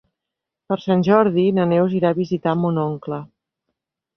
Per 0.71 0.77
Sant 0.85 1.03
Jordi 1.07 1.45
na 1.57 1.67
Neus 1.73 1.95
irà 1.99 2.13
a 2.15 2.19
visitar 2.23 2.57
mon 2.63 2.81
oncle. 2.89 3.21